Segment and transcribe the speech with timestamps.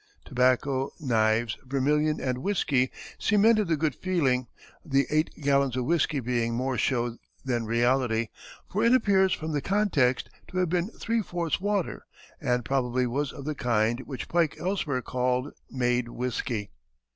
[0.25, 4.47] Tobacco, knives, vermilion, and whiskey cemented the good feeling,
[4.83, 8.29] the eight gallons of whiskey being more show than reality;
[8.67, 12.07] for it appears from the context to have been three fourths water,
[12.41, 16.71] and probably was of the kind which Pike elsewhere called "made whiskey."